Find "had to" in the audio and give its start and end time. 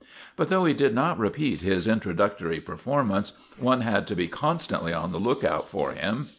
3.81-4.15